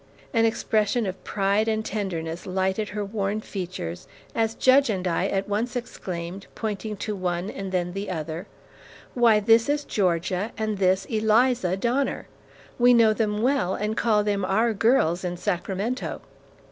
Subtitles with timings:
[0.33, 5.47] An expression of pride and tenderness lighted her worn features as Judge and I at
[5.47, 8.47] once exclaimed, pointing to one and then the other,
[9.13, 12.27] 'Why, this is Georgia, and this, Eliza Donner.
[12.79, 16.21] We know them well and call them "our girls" in Sacramento!'"